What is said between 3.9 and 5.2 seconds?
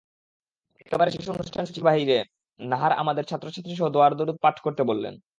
দোয়া-দরুদ পাঠ করতে বললেন।